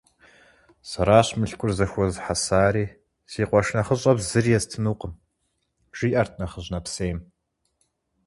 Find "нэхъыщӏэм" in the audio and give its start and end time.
3.75-4.17